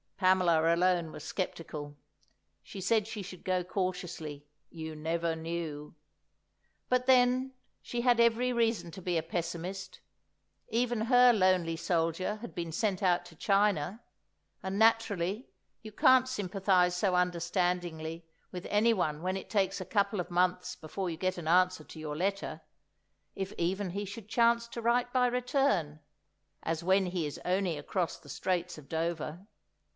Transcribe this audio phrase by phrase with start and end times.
[0.17, 1.95] Pamela alone was sceptical;
[2.63, 5.95] she said she should go cautiously, you never knew!
[6.89, 9.99] But then, she had every reason to be a pessimist;
[10.69, 14.01] even her "lonely soldier" had been sent out to China,
[14.61, 15.47] and, naturally,
[15.81, 21.09] you can't sympathise so understandingly with anyone when it takes a couple of months before
[21.09, 22.61] you get an answer to your letter
[23.35, 25.99] (if even he should chance to write by return),
[26.61, 29.47] as when he is only across the Straits of Dover.